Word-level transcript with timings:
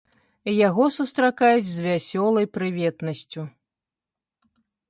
Яго 0.67 0.85
сустракаюць 0.95 1.73
з 1.75 1.79
вясёлай 1.89 2.45
прыветнасцю. 2.59 3.41